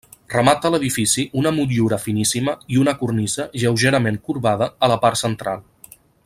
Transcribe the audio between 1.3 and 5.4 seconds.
una motllura finíssima i una cornisa lleugerament corbada a la part